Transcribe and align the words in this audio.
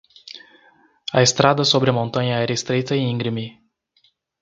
A 1.13 1.19
estrada 1.21 1.63
sobre 1.63 1.91
a 1.91 1.93
montanha 1.97 2.39
era 2.45 2.51
estreita 2.57 2.93
e 2.95 3.01
íngreme. 3.13 3.45